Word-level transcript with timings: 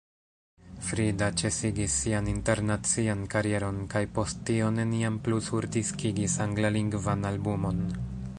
Frida 0.85 1.25
ĉesigis 1.41 1.97
sian 2.05 2.29
internacian 2.31 3.21
karieron 3.35 3.77
kaj 3.93 4.03
post 4.17 4.41
tio 4.51 4.73
neniam 4.79 5.21
plu 5.29 5.43
surdiskigis 5.51 6.41
anglalingvan 6.49 7.31
albumon. 7.35 7.89